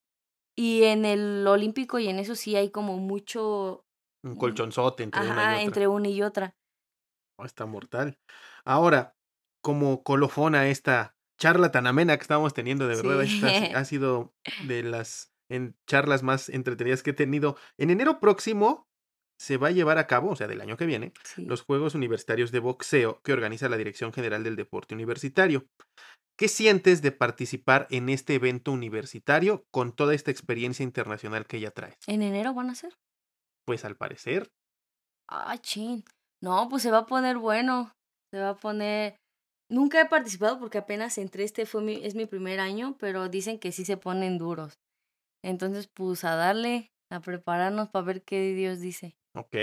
Y 0.57 0.85
en 0.85 1.05
el 1.05 1.47
olímpico 1.47 1.99
y 1.99 2.09
en 2.09 2.19
eso 2.19 2.35
sí 2.35 2.57
hay 2.57 2.71
como 2.71 2.97
mucho, 2.97 3.85
Un 4.25 4.37
colchonzote 4.37 5.03
entre 5.03 5.21
una 5.21 5.29
y 5.31 5.33
otra. 5.33 5.63
entre 5.63 5.89
una 5.89 6.09
y 6.09 6.23
otra. 6.23 6.57
Oh, 7.39 7.45
está 7.45 7.67
mortal. 7.67 8.19
Ahora, 8.65 9.15
como 9.63 10.03
colofón 10.03 10.55
a 10.55 10.69
esta 10.69 11.17
charla 11.39 11.71
tan 11.73 11.87
amena 11.87 12.17
que 12.17 12.23
estamos 12.23 12.55
teniendo, 12.55 12.87
de 12.89 12.97
verdad, 12.97 13.23
esta 13.23 13.79
ha 13.79 13.85
sido 13.85 14.33
de 14.69 14.83
las 14.83 15.33
en 15.51 15.77
charlas 15.87 16.23
más 16.23 16.49
entretenidas 16.49 17.03
que 17.03 17.11
he 17.11 17.15
tenido. 17.15 17.57
En 17.77 17.91
enero 17.91 18.19
próximo 18.19 18.89
se 19.39 19.57
va 19.57 19.69
a 19.69 19.73
llevar 19.73 19.99
a 19.99 20.07
cabo, 20.07 20.31
o 20.31 20.37
sea, 20.37 20.47
del 20.47 20.61
año 20.61 20.77
que 20.77 20.87
viene, 20.87 21.13
Sí. 21.25 21.45
los 21.45 21.63
Juegos 21.63 21.95
Universitarios 21.95 22.51
de 22.53 22.61
Boxeo 22.61 23.21
que 23.23 23.33
organiza 23.33 23.69
la 23.69 23.77
Dirección 23.77 24.13
General 24.13 24.43
del 24.43 24.57
Deporte 24.57 24.95
Universitario. 24.95 25.67
¿Qué 26.37 26.49
sientes 26.49 27.03
de 27.03 27.13
participar 27.13 27.87
en 27.91 28.09
este 28.09 28.35
evento 28.35 28.73
universitario 28.73 29.67
con 29.71 29.93
toda 29.93 30.15
esta 30.15 30.31
experiencia 30.31 30.83
internacional 30.83 31.47
que 31.47 31.61
ya 31.61 31.71
traes? 31.73 31.99
¿En 32.07 32.23
enero 32.23 32.55
van 32.55 32.71
a 32.71 32.75
ser? 32.75 32.95
Pues 33.65 33.85
al 33.85 33.97
parecer, 33.97 34.51
Ah, 35.29 35.57
chin. 35.59 36.05
No, 36.43 36.69
pues 36.69 36.83
se 36.83 36.91
va 36.91 36.99
a 36.99 37.07
poner 37.07 37.39
bueno. 37.39 37.93
Se 38.31 38.39
va 38.39 38.51
a 38.51 38.57
poner. 38.57 39.17
Nunca 39.71 40.01
he 40.01 40.07
participado 40.07 40.59
porque 40.59 40.79
apenas 40.79 41.17
entré, 41.19 41.45
este 41.45 41.67
fue 41.67 41.83
mi, 41.83 42.05
es 42.05 42.15
mi 42.15 42.27
primer 42.27 42.61
año, 42.61 42.97
pero 42.99 43.29
dicen 43.29 43.59
que 43.59 43.73
sí 43.73 43.85
se 43.85 43.97
ponen 43.97 44.39
duros. 44.39 44.79
Entonces, 45.43 45.89
pues 45.89 46.25
a 46.25 46.37
darle, 46.37 46.93
a 47.11 47.21
prepararnos 47.21 47.89
para 47.89 48.05
ver 48.05 48.23
qué 48.23 48.53
Dios 48.55 48.81
dice. 48.81 49.17
ok. 49.35 49.57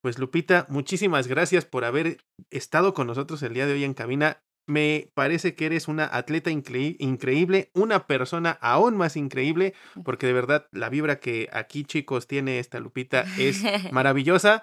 Pues 0.00 0.18
Lupita, 0.18 0.64
muchísimas 0.68 1.26
gracias 1.26 1.64
por 1.64 1.84
haber 1.84 2.18
estado 2.50 2.94
con 2.94 3.08
nosotros 3.08 3.42
el 3.42 3.52
día 3.52 3.66
de 3.66 3.72
hoy 3.72 3.84
en 3.84 3.94
cabina. 3.94 4.40
Me 4.68 5.10
parece 5.14 5.54
que 5.54 5.64
eres 5.64 5.88
una 5.88 6.04
atleta 6.04 6.50
increí- 6.50 6.96
increíble, 6.98 7.70
una 7.72 8.06
persona 8.06 8.58
aún 8.60 8.98
más 8.98 9.16
increíble, 9.16 9.72
porque 10.04 10.26
de 10.26 10.34
verdad 10.34 10.68
la 10.72 10.90
vibra 10.90 11.20
que 11.20 11.48
aquí 11.52 11.84
chicos 11.84 12.26
tiene 12.26 12.58
esta 12.58 12.78
Lupita 12.78 13.24
es 13.38 13.62
maravillosa, 13.92 14.62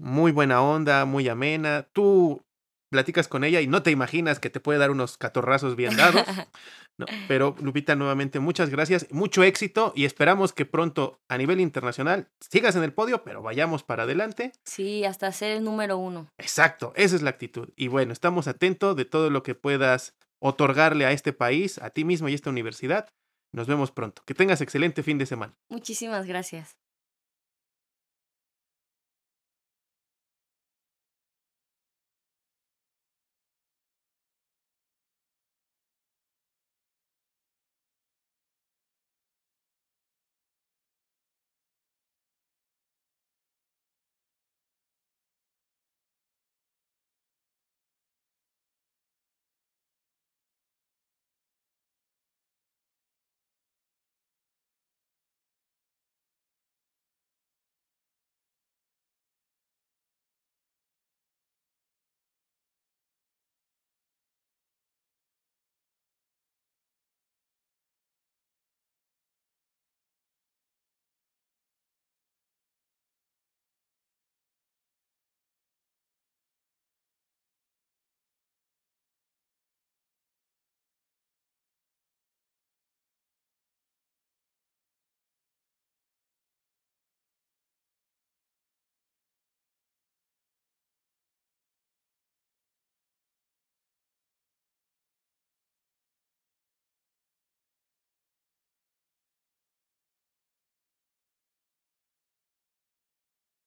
muy 0.00 0.32
buena 0.32 0.60
onda, 0.60 1.04
muy 1.04 1.28
amena. 1.28 1.86
Tú 1.92 2.42
platicas 2.88 3.28
con 3.28 3.44
ella 3.44 3.60
y 3.60 3.66
no 3.66 3.82
te 3.82 3.90
imaginas 3.90 4.40
que 4.40 4.50
te 4.50 4.60
puede 4.60 4.78
dar 4.78 4.90
unos 4.90 5.16
catorrazos 5.16 5.76
bien 5.76 5.96
dados. 5.96 6.24
No, 6.98 7.06
pero 7.28 7.54
Lupita, 7.60 7.94
nuevamente 7.94 8.40
muchas 8.40 8.70
gracias, 8.70 9.06
mucho 9.12 9.44
éxito 9.44 9.92
y 9.94 10.04
esperamos 10.04 10.52
que 10.52 10.66
pronto 10.66 11.20
a 11.28 11.38
nivel 11.38 11.60
internacional 11.60 12.28
sigas 12.40 12.74
en 12.74 12.82
el 12.82 12.92
podio, 12.92 13.22
pero 13.22 13.40
vayamos 13.40 13.84
para 13.84 14.02
adelante. 14.02 14.50
Sí, 14.64 15.04
hasta 15.04 15.30
ser 15.30 15.58
el 15.58 15.62
número 15.62 15.96
uno. 15.96 16.26
Exacto, 16.38 16.92
esa 16.96 17.14
es 17.14 17.22
la 17.22 17.30
actitud. 17.30 17.68
Y 17.76 17.86
bueno, 17.86 18.12
estamos 18.12 18.48
atentos 18.48 18.96
de 18.96 19.04
todo 19.04 19.30
lo 19.30 19.44
que 19.44 19.54
puedas 19.54 20.16
otorgarle 20.40 21.06
a 21.06 21.12
este 21.12 21.32
país, 21.32 21.78
a 21.78 21.90
ti 21.90 22.04
mismo 22.04 22.28
y 22.28 22.32
a 22.32 22.34
esta 22.34 22.50
universidad. 22.50 23.08
Nos 23.52 23.68
vemos 23.68 23.92
pronto. 23.92 24.22
Que 24.26 24.34
tengas 24.34 24.60
excelente 24.60 25.04
fin 25.04 25.18
de 25.18 25.26
semana. 25.26 25.56
Muchísimas 25.68 26.26
gracias. 26.26 26.76